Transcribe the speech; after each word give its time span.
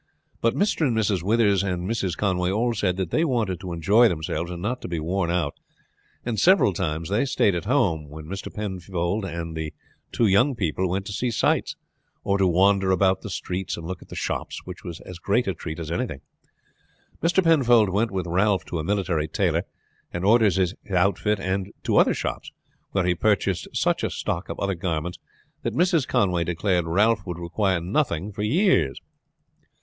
But 0.41 0.55
Mr. 0.55 0.87
and 0.87 0.97
Mrs. 0.97 1.21
Withers 1.21 1.61
and 1.61 1.87
Mrs. 1.87 2.17
Conway 2.17 2.49
all 2.49 2.73
said 2.73 2.97
that 2.97 3.11
they 3.11 3.23
wanted 3.23 3.59
to 3.59 3.71
enjoy 3.71 4.07
themselves 4.09 4.49
and 4.49 4.59
not 4.59 4.81
to 4.81 4.87
be 4.87 4.99
worn 4.99 5.29
out, 5.29 5.59
and 6.25 6.39
several 6.39 6.73
times 6.73 7.07
they 7.09 7.23
stayed 7.23 7.53
at 7.53 7.65
home 7.65 8.09
when 8.09 8.25
Mr. 8.25 8.51
Penfold 8.51 9.25
and 9.25 9.55
the 9.55 9.75
two 10.11 10.25
young 10.25 10.55
people 10.55 10.89
went 10.89 11.05
to 11.05 11.13
see 11.13 11.29
sights, 11.29 11.75
or 12.23 12.39
to 12.39 12.47
wander 12.47 12.89
about 12.89 13.21
the 13.21 13.29
streets 13.29 13.77
and 13.77 13.85
look 13.85 14.01
at 14.01 14.09
the 14.09 14.15
shops, 14.15 14.61
which 14.65 14.83
was 14.83 15.01
as 15.01 15.19
great 15.19 15.47
a 15.47 15.53
treat 15.53 15.77
as 15.77 15.91
any 15.91 16.07
thing. 16.07 16.21
Mr. 17.21 17.43
Penfold 17.43 17.89
went 17.91 18.09
with 18.09 18.25
Ralph 18.25 18.65
to 18.65 18.79
a 18.79 18.83
military 18.83 19.27
tailor 19.27 19.67
and 20.11 20.25
ordered 20.25 20.55
his 20.55 20.73
outfit, 20.89 21.39
and 21.39 21.71
to 21.83 21.97
other 21.97 22.15
shops, 22.15 22.51
where 22.91 23.05
he 23.05 23.13
purchased 23.13 23.67
such 23.71 24.03
a 24.03 24.09
stock 24.09 24.49
of 24.49 24.59
other 24.59 24.73
garments 24.73 25.19
that 25.61 25.75
Mrs. 25.75 26.07
Conway 26.07 26.43
declared 26.43 26.85
Ralph 26.87 27.23
would 27.27 27.37
require 27.37 27.79
nothing 27.79 28.31
for 28.31 28.41
years. 28.41 28.99